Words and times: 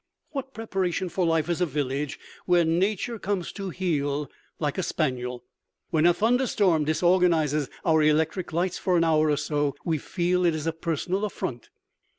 What 0.31 0.55
preparation 0.55 1.09
for 1.09 1.27
life 1.27 1.47
is 1.47 1.61
a 1.61 1.65
village 1.67 2.17
where 2.47 2.65
Nature 2.65 3.19
comes 3.19 3.51
to 3.51 3.69
heel 3.69 4.31
like 4.57 4.79
a 4.79 4.81
spaniel? 4.81 5.43
When 5.91 6.07
a 6.07 6.13
thunderstorm 6.15 6.85
disorganizes 6.85 7.69
our 7.85 8.01
electric 8.01 8.51
lights 8.51 8.79
for 8.79 8.97
an 8.97 9.03
hour 9.03 9.29
or 9.29 9.37
so 9.37 9.75
we 9.85 9.99
feel 9.99 10.43
it 10.47 10.55
a 10.65 10.71
personal 10.73 11.23
affront. 11.23 11.69